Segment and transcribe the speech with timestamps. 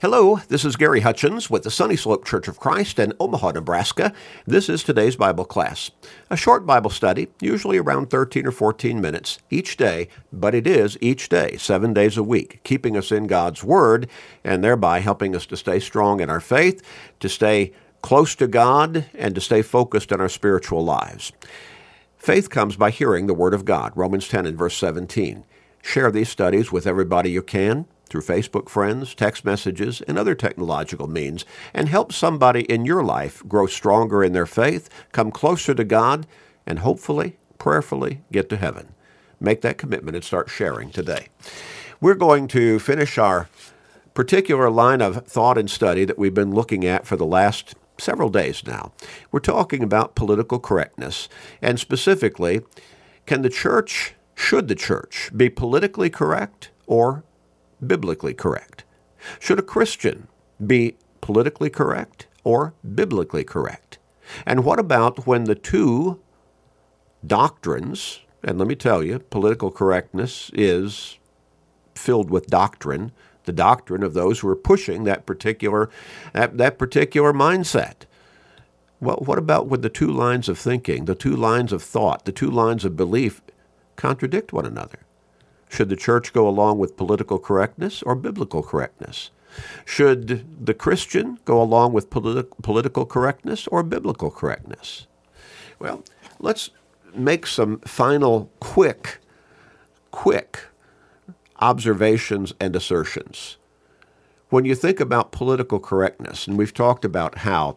[0.00, 4.12] Hello, this is Gary Hutchins with the Sunny Slope Church of Christ in Omaha, Nebraska.
[4.46, 5.90] This is today's Bible class.
[6.30, 10.96] A short Bible study, usually around 13 or 14 minutes each day, but it is
[11.00, 14.08] each day, seven days a week, keeping us in God's Word
[14.44, 16.80] and thereby helping us to stay strong in our faith,
[17.18, 21.32] to stay close to God, and to stay focused in our spiritual lives.
[22.16, 25.42] Faith comes by hearing the Word of God, Romans 10 and verse 17.
[25.82, 31.06] Share these studies with everybody you can through Facebook friends, text messages, and other technological
[31.06, 35.84] means, and help somebody in your life grow stronger in their faith, come closer to
[35.84, 36.26] God,
[36.66, 38.94] and hopefully, prayerfully, get to heaven.
[39.40, 41.28] Make that commitment and start sharing today.
[42.00, 43.48] We're going to finish our
[44.14, 48.28] particular line of thought and study that we've been looking at for the last several
[48.28, 48.92] days now.
[49.30, 51.28] We're talking about political correctness,
[51.62, 52.62] and specifically,
[53.26, 57.24] can the church, should the church, be politically correct or
[57.84, 58.84] biblically correct?
[59.38, 60.28] Should a Christian
[60.64, 63.98] be politically correct or biblically correct?
[64.46, 66.20] And what about when the two
[67.26, 71.18] doctrines, and let me tell you, political correctness is
[71.94, 73.12] filled with doctrine,
[73.44, 75.90] the doctrine of those who are pushing that particular
[76.32, 78.04] that, that particular mindset.
[79.00, 82.32] Well, what about when the two lines of thinking, the two lines of thought, the
[82.32, 83.40] two lines of belief
[83.96, 84.98] contradict one another?
[85.68, 89.30] Should the church go along with political correctness or biblical correctness?
[89.84, 95.06] Should the Christian go along with politi- political correctness or biblical correctness?
[95.78, 96.04] Well,
[96.38, 96.70] let's
[97.14, 99.18] make some final quick,
[100.10, 100.60] quick
[101.60, 103.56] observations and assertions.
[104.50, 107.76] When you think about political correctness, and we've talked about how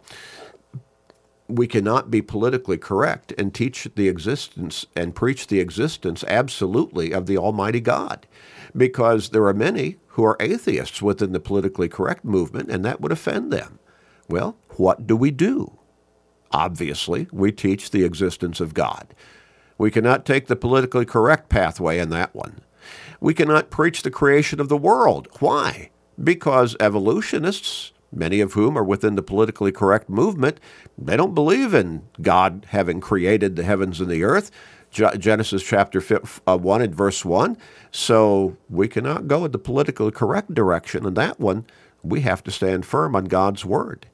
[1.52, 7.26] we cannot be politically correct and teach the existence and preach the existence absolutely of
[7.26, 8.28] the Almighty God.
[8.76, 13.12] Because there are many who are atheists within the politically correct movement, and that would
[13.12, 13.80] offend them.
[14.30, 15.78] Well, what do we do?
[16.52, 19.14] Obviously, we teach the existence of God.
[19.78, 22.62] We cannot take the politically correct pathway in that one.
[23.20, 25.28] We cannot preach the creation of the world.
[25.40, 25.90] Why?
[26.22, 30.60] Because evolutionists many of whom are within the politically correct movement,
[30.98, 34.52] they don't believe in God having created the heavens and the earth.
[34.92, 36.04] Genesis chapter
[36.46, 37.58] uh, 1 and verse 1.
[37.92, 41.06] So we cannot go in the politically correct direction.
[41.06, 41.66] In that one,
[42.04, 44.08] we have to stand firm on God's word.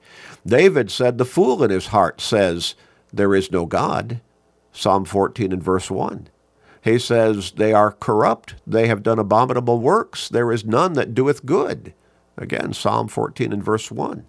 [0.45, 2.75] David said, The fool in his heart says,
[3.11, 4.21] There is no God.
[4.71, 6.29] Psalm 14 and verse 1.
[6.83, 8.55] He says, They are corrupt.
[8.65, 10.29] They have done abominable works.
[10.29, 11.93] There is none that doeth good.
[12.37, 14.25] Again, Psalm 14 and verse 1.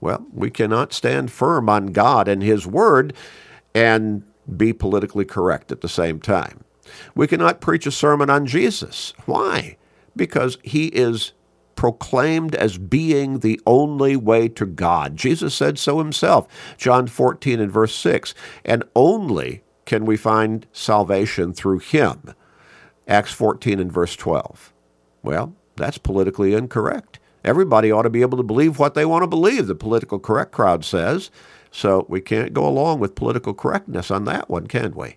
[0.00, 3.14] Well, we cannot stand firm on God and His Word
[3.74, 4.22] and
[4.56, 6.64] be politically correct at the same time.
[7.14, 9.14] We cannot preach a sermon on Jesus.
[9.24, 9.76] Why?
[10.14, 11.32] Because He is
[11.74, 15.16] proclaimed as being the only way to God.
[15.16, 18.34] Jesus said so himself, John 14 and verse 6.
[18.64, 22.34] And only can we find salvation through Him.
[23.06, 24.72] Acts 14 and verse 12.
[25.22, 27.15] Well, that's politically incorrect.
[27.46, 30.50] Everybody ought to be able to believe what they want to believe, the political correct
[30.50, 31.30] crowd says.
[31.70, 35.16] So we can't go along with political correctness on that one, can we?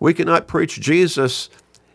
[0.00, 1.50] We cannot preach Jesus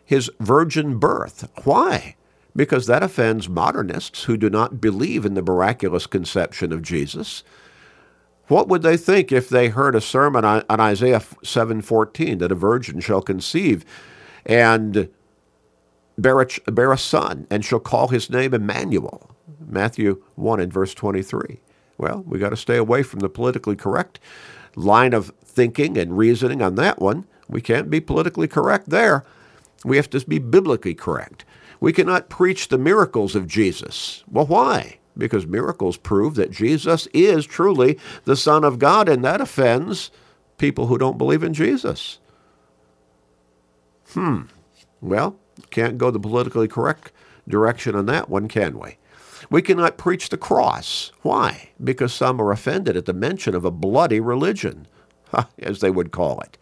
[0.06, 1.50] his virgin birth.
[1.64, 2.16] Why?
[2.56, 7.44] Because that offends modernists who do not believe in the miraculous conception of Jesus.
[8.48, 13.00] What would they think if they heard a sermon on, Isaiah 7:14 that a virgin
[13.00, 13.84] shall conceive
[14.46, 15.10] and
[16.18, 19.35] bear a, bear a son and shall call his name Emmanuel?
[19.68, 21.60] Matthew 1 and verse 23.
[21.98, 24.20] Well, we got to stay away from the politically correct
[24.76, 27.26] line of thinking and reasoning on that one.
[27.48, 29.24] We can't be politically correct there.
[29.84, 31.46] We have to be biblically correct.
[31.80, 34.24] We cannot preach the miracles of Jesus.
[34.30, 34.98] Well, why?
[35.18, 40.12] Because miracles prove that Jesus is truly the Son of God, and that offends
[40.58, 42.20] people who don't believe in Jesus.
[44.10, 44.44] Hmm.
[45.02, 45.38] Well,
[45.70, 47.12] can't go the politically correct
[47.48, 48.98] direction on that one, can we?
[49.56, 51.14] We cannot preach the cross.
[51.22, 51.70] Why?
[51.82, 54.86] Because some are offended at the mention of a bloody religion,
[55.60, 56.58] as they would call it.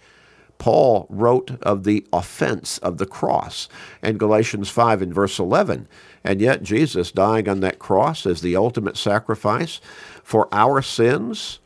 [0.59, 3.67] Paul wrote of the offense of the cross
[4.03, 5.87] in Galatians 5 and verse 11.
[6.23, 9.81] And yet, Jesus dying on that cross as the ultimate sacrifice
[10.23, 11.57] for our sins,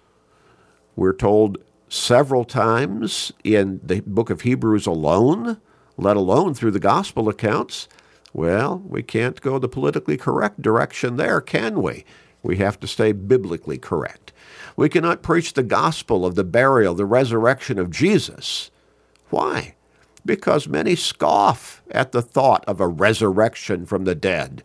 [0.95, 1.57] we're told
[1.89, 5.59] several times in the book of Hebrews alone,
[5.97, 7.89] let alone through the gospel accounts,
[8.37, 12.05] well, we can't go the politically correct direction there, can we?
[12.43, 14.31] We have to stay biblically correct.
[14.75, 18.69] We cannot preach the gospel of the burial, the resurrection of Jesus.
[19.31, 19.73] Why?
[20.23, 24.63] Because many scoff at the thought of a resurrection from the dead.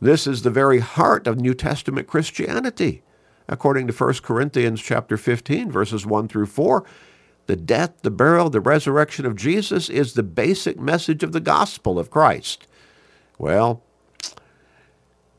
[0.00, 3.02] This is the very heart of New Testament Christianity.
[3.48, 6.86] According to 1 Corinthians chapter 15 verses 1 through 4,
[7.50, 11.98] the death, the burial, the resurrection of Jesus is the basic message of the gospel
[11.98, 12.68] of Christ.
[13.38, 13.82] Well,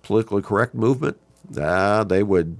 [0.03, 1.17] politically correct movement,
[1.57, 2.57] uh, they would,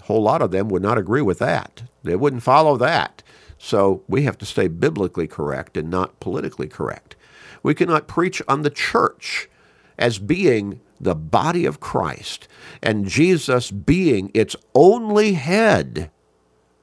[0.00, 1.82] a whole lot of them would not agree with that.
[2.02, 3.22] They wouldn't follow that.
[3.58, 7.14] So we have to stay biblically correct and not politically correct.
[7.62, 9.50] We cannot preach on the church
[9.98, 12.48] as being the body of Christ
[12.82, 16.10] and Jesus being its only head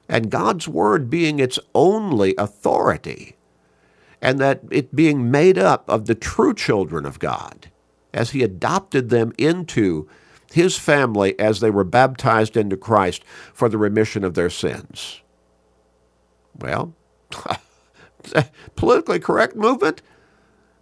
[0.08, 3.36] and God's Word being its only authority
[4.22, 7.70] and that it being made up of the true children of God
[8.14, 10.08] as He adopted them into
[10.52, 15.20] His family as they were baptized into Christ for the remission of their sins.
[16.58, 16.94] Well,
[18.76, 20.02] politically correct movement?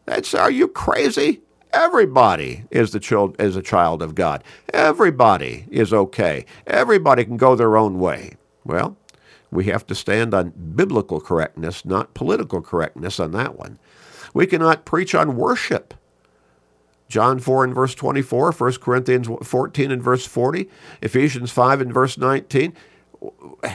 [0.07, 1.41] That's are you crazy?
[1.73, 4.45] Everybody is the child is a child of God.
[4.73, 6.47] Everybody is okay.
[6.67, 8.37] Everybody can go their own way.
[8.65, 8.97] Well,
[9.55, 13.79] we have to stand on biblical correctness, not political correctness on that one.
[14.35, 15.95] We cannot preach on worship.
[17.09, 20.69] John 4 and verse 24, 1 Corinthians 14 and verse 40,
[21.03, 22.73] Ephesians 5 and verse 19,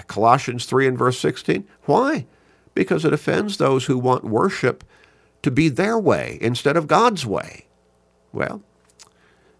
[0.08, 1.66] Colossians 3 and verse 16.
[1.86, 2.26] Why?
[2.74, 4.84] Because it offends those who want worship
[5.44, 7.68] to be their way instead of God's way.
[8.34, 8.62] Well,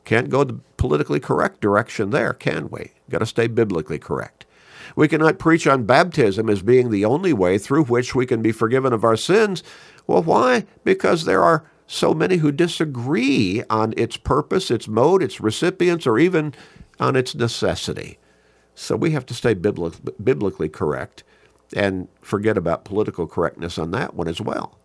[0.04, 2.92] can't go the politically correct direction there, can we?
[3.10, 4.39] Got to stay biblically correct.
[4.96, 8.52] We cannot preach on baptism as being the only way through which we can be
[8.52, 9.64] forgiven of our sins.
[10.08, 10.66] Well, why?
[10.84, 16.20] Because there are so many who disagree on its purpose, its mode, its recipients, or
[16.20, 16.54] even
[17.00, 18.20] on its necessity.
[18.76, 21.24] So we have to stay biblically correct
[21.76, 24.78] and forget about political correctness on that one as well.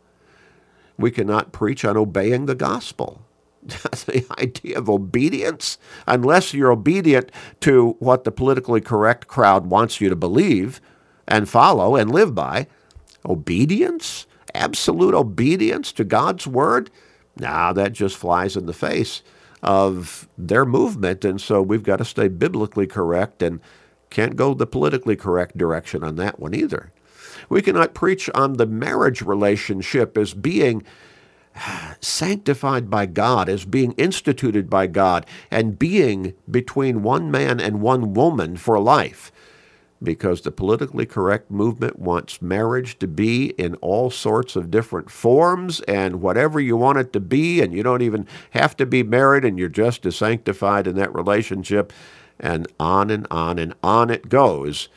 [0.98, 3.23] We cannot preach on obeying the gospel.
[4.06, 7.30] the idea of obedience, unless you're obedient
[7.60, 10.80] to what the politically correct crowd wants you to believe
[11.26, 12.66] and follow and live by,
[13.24, 16.90] obedience, absolute obedience to God's word,
[17.36, 19.22] now that just flies in the face
[19.62, 21.24] of their movement.
[21.24, 23.60] And so we've got to stay biblically correct and
[24.10, 26.92] can't go the politically correct direction on that one either.
[27.48, 30.84] We cannot preach on the marriage relationship as being
[32.00, 38.14] sanctified by God, as being instituted by God, and being between one man and one
[38.14, 39.30] woman for life.
[40.02, 45.80] Because the politically correct movement wants marriage to be in all sorts of different forms
[45.82, 49.44] and whatever you want it to be, and you don't even have to be married,
[49.44, 51.92] and you're just as sanctified in that relationship,
[52.38, 54.88] and on and on and on it goes.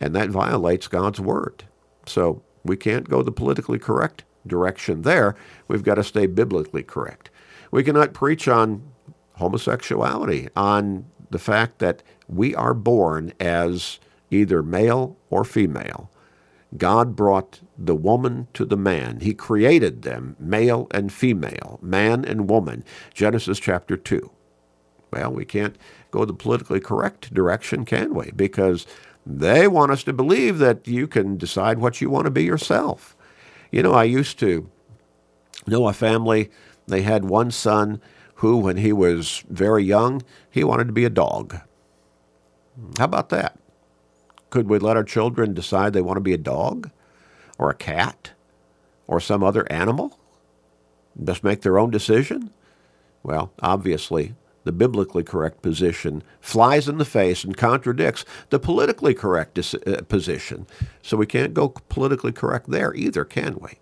[0.00, 1.64] And that violates God's word.
[2.06, 5.34] So we can't go the politically correct direction there.
[5.68, 7.30] We've got to stay biblically correct.
[7.70, 8.82] We cannot preach on
[9.36, 13.98] homosexuality, on the fact that we are born as
[14.30, 16.10] either male or female.
[16.76, 19.20] God brought the woman to the man.
[19.20, 22.84] He created them, male and female, man and woman.
[23.14, 24.30] Genesis chapter 2.
[25.12, 25.76] Well, we can't
[26.12, 28.30] go the politically correct direction, can we?
[28.30, 28.86] Because
[29.26, 33.16] they want us to believe that you can decide what you want to be yourself.
[33.70, 34.68] You know, I used to
[35.66, 36.50] know a family,
[36.86, 38.00] they had one son
[38.36, 41.60] who, when he was very young, he wanted to be a dog.
[42.98, 43.58] How about that?
[44.48, 46.90] Could we let our children decide they want to be a dog
[47.58, 48.32] or a cat
[49.06, 50.18] or some other animal?
[51.22, 52.50] Just make their own decision?
[53.22, 59.58] Well, obviously, the biblically correct position flies in the face and contradicts the politically correct
[59.58, 60.66] uh, position.
[61.02, 63.78] So we can't go politically correct there either, can we?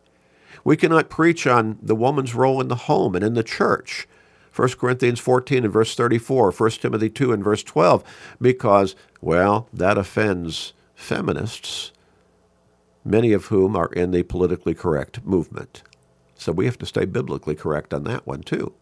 [0.64, 4.06] We cannot preach on the woman's role in the home and in the church.
[4.54, 8.02] 1 Corinthians 14 and verse 34, 1 Timothy 2 and verse 12,
[8.40, 11.92] because, well, that offends feminists,
[13.04, 15.82] many of whom are in the politically correct movement.
[16.35, 18.75] So we have to stay biblically correct on that one, too.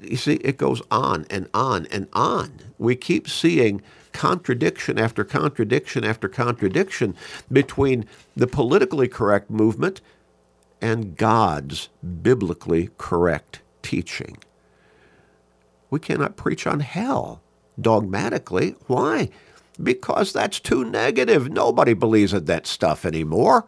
[0.00, 2.58] You see, it goes on and on and on.
[2.78, 7.16] We keep seeing contradiction after contradiction after contradiction
[7.50, 10.00] between the politically correct movement
[10.80, 11.88] and God's
[12.22, 14.36] biblically correct teaching.
[15.90, 17.40] We cannot preach on hell
[17.80, 18.76] dogmatically.
[18.86, 19.30] Why?
[19.82, 21.50] Because that's too negative.
[21.50, 23.66] Nobody believes in that stuff anymore,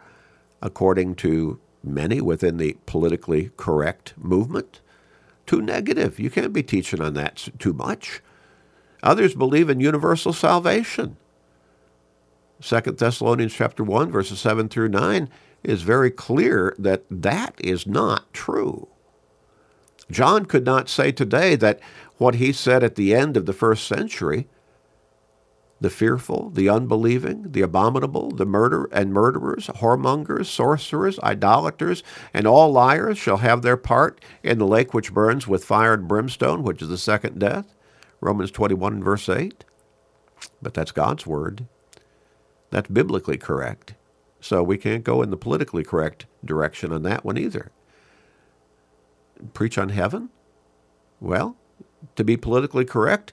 [0.61, 4.81] according to many within the politically correct movement
[5.47, 6.19] too negative.
[6.19, 8.21] You can't be teaching on that too much.
[9.03, 11.17] Others believe in universal salvation.
[12.63, 15.29] 2 Thessalonians chapter 1 verses 7 through 9
[15.63, 18.89] is very clear that that is not true.
[20.11, 21.81] John could not say today that
[22.19, 24.47] what he said at the end of the first century
[25.81, 32.03] the fearful, the unbelieving, the abominable, the murder and murderers, whoremongers, sorcerers, idolaters,
[32.33, 36.09] and all liars shall have their part in the lake which burns with fire and
[36.09, 37.75] brimstone, which is the second death.
[38.21, 39.65] Romans 21 verse 8.
[40.63, 41.67] But that's God's word.
[42.71, 43.95] That's biblically correct.
[44.41, 47.71] So we can't go in the politically correct direction on that one either.
[49.53, 50.31] Preach on heaven?
[51.21, 51.57] Well,
[52.17, 53.33] to be politically correct,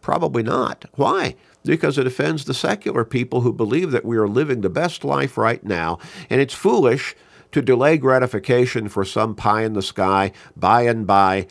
[0.00, 0.84] probably not.
[0.94, 1.36] Why?
[1.64, 5.38] Because it offends the secular people who believe that we are living the best life
[5.38, 7.14] right now, and it's foolish
[7.52, 11.46] to delay gratification for some pie in the sky, by and by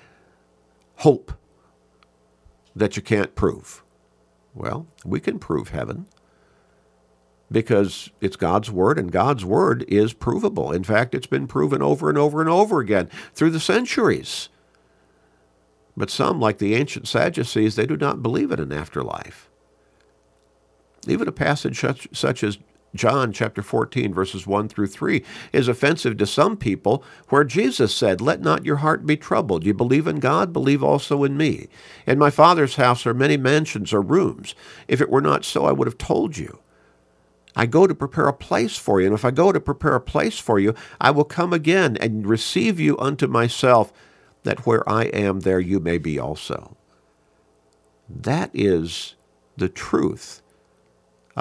[0.97, 1.33] hope
[2.75, 3.83] that you can't prove.
[4.53, 6.07] Well, we can prove heaven
[7.51, 10.71] because it's God's Word, and God's Word is provable.
[10.71, 14.49] In fact, it's been proven over and over and over again through the centuries.
[15.97, 19.50] But some, like the ancient Sadducees, they do not believe in an afterlife.
[21.07, 22.57] Even a passage such, such as
[22.93, 28.19] John chapter 14, verses 1 through 3, is offensive to some people, where Jesus said,
[28.19, 29.65] Let not your heart be troubled.
[29.65, 31.67] You believe in God, believe also in me.
[32.05, 34.55] In my Father's house are many mansions or rooms.
[34.87, 36.59] If it were not so, I would have told you.
[37.55, 39.07] I go to prepare a place for you.
[39.07, 42.27] And if I go to prepare a place for you, I will come again and
[42.27, 43.91] receive you unto myself,
[44.43, 46.75] that where I am, there you may be also.
[48.09, 49.15] That is
[49.55, 50.41] the truth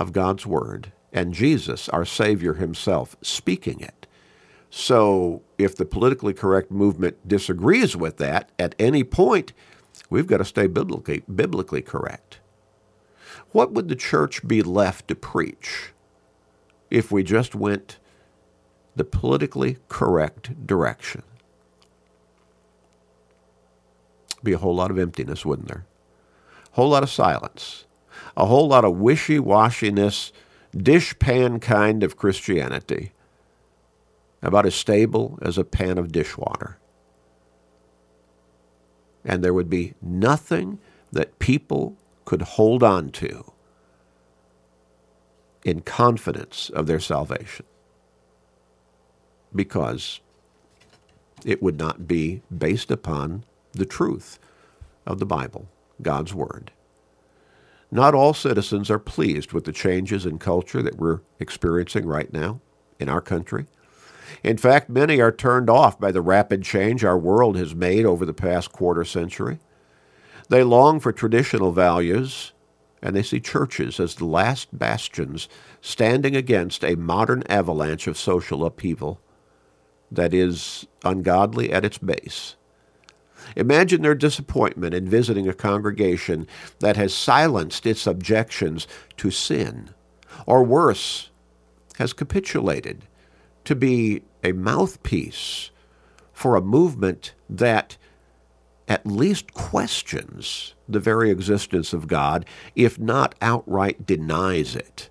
[0.01, 4.09] of God's Word, and Jesus, our Savior Himself, speaking it.
[4.71, 9.53] So if the politically correct movement disagrees with that at any point,
[10.11, 12.41] we've got to stay biblically, biblically correct.
[13.53, 15.93] What would the church be left to preach?
[16.91, 17.99] if we just went
[18.97, 21.23] the politically correct direction.
[24.43, 25.87] Be a whole lot of emptiness, wouldn't there?
[26.73, 27.85] A whole lot of silence,
[28.37, 30.33] a whole lot of wishy washiness,
[30.75, 33.13] dishpan kind of Christianity,
[34.43, 36.79] about as stable as a pan of dishwater.
[39.25, 40.79] And there would be nothing
[41.13, 43.53] that people could hold on to
[45.65, 47.67] in confidence of their salvation
[49.55, 50.21] because
[51.45, 54.39] it would not be based upon the truth
[55.07, 55.69] of the Bible,
[56.03, 56.73] God's Word.
[57.91, 62.61] Not all citizens are pleased with the changes in culture that we're experiencing right now
[62.99, 63.67] in our country.
[64.45, 68.25] In fact, many are turned off by the rapid change our world has made over
[68.25, 69.59] the past quarter century.
[70.49, 72.53] They long for traditional values
[73.03, 75.49] and they see churches as the last bastions
[75.81, 79.21] standing against a modern avalanche of social upheaval
[80.11, 82.57] that is ungodly at its base.
[83.57, 86.47] Imagine their disappointment in visiting a congregation
[86.81, 89.91] that has silenced its objections to sin,
[90.47, 91.31] or worse,
[91.99, 93.07] has capitulated
[93.65, 95.71] to be a mouthpiece
[96.33, 97.97] for a movement that
[98.89, 102.45] at least questions the very existence of God,
[102.75, 105.11] if not outright denies it,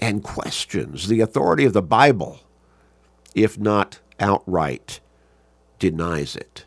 [0.00, 2.40] and questions the authority of the Bible,
[3.34, 5.00] if not outright
[5.78, 6.64] denies it.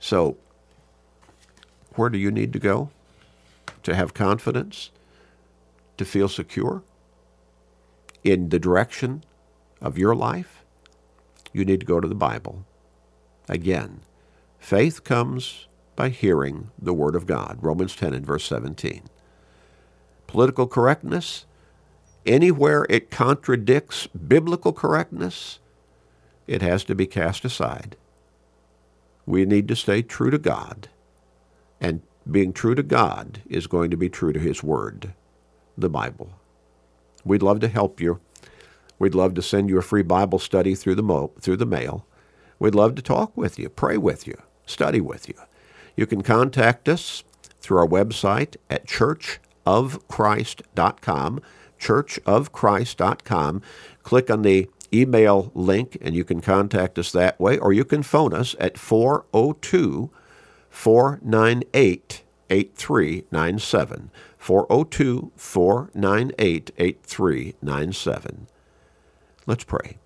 [0.00, 0.36] So,
[1.94, 2.90] where do you need to go
[3.82, 4.90] to have confidence,
[5.96, 6.82] to feel secure
[8.22, 9.24] in the direction
[9.80, 10.64] of your life?
[11.52, 12.64] You need to go to the Bible.
[13.48, 14.00] Again,
[14.58, 17.58] Faith comes by hearing the Word of God.
[17.62, 19.04] Romans 10 and verse 17.
[20.26, 21.46] Political correctness,
[22.26, 25.58] anywhere it contradicts biblical correctness,
[26.46, 27.96] it has to be cast aside.
[29.28, 30.88] We need to stay true to God.
[31.80, 35.12] And being true to God is going to be true to His Word,
[35.76, 36.30] the Bible.
[37.24, 38.20] We'd love to help you.
[38.98, 42.06] We'd love to send you a free Bible study through the, mo- through the mail.
[42.58, 44.36] We'd love to talk with you, pray with you
[44.68, 45.34] study with you.
[45.96, 47.24] You can contact us
[47.60, 51.40] through our website at churchofchrist.com,
[51.80, 53.62] churchofchrist.com.
[54.02, 58.02] Click on the email link and you can contact us that way, or you can
[58.02, 60.10] phone us at 402
[60.70, 64.10] 498 8397.
[64.38, 68.46] 402 498 8397.
[69.46, 69.98] Let's pray.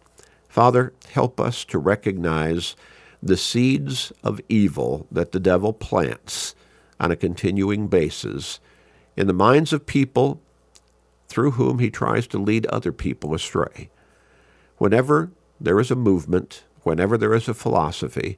[0.48, 2.76] Father, help us to recognize
[3.22, 6.54] the seeds of evil that the devil plants
[6.98, 8.60] on a continuing basis
[9.16, 10.40] in the minds of people
[11.28, 13.90] through whom he tries to lead other people astray.
[14.82, 18.36] Whenever there is a movement, whenever there is a philosophy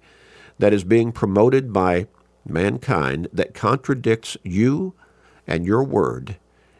[0.58, 2.06] that is being promoted by
[2.46, 4.92] mankind that contradicts you
[5.46, 6.36] and your word,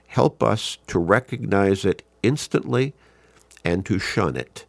[0.08, 2.92] help us to recognize it instantly
[3.64, 4.66] and to shun it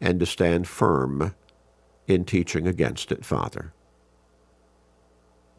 [0.00, 1.32] and to stand firm
[2.08, 3.72] in teaching against it, Father.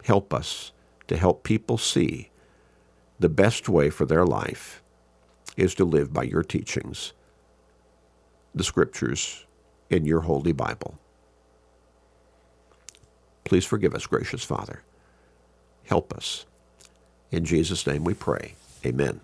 [0.04, 0.74] Help us
[1.08, 2.32] to help people see
[3.18, 4.84] the best way for their life
[5.56, 7.14] is to live by your teachings,
[8.58, 9.46] the scriptures
[9.90, 10.98] in your holy Bible.
[13.44, 14.84] Please forgive us, gracious Father.
[15.86, 16.46] Help us.
[17.32, 18.56] In Jesus' name we pray.
[18.86, 19.22] Amen.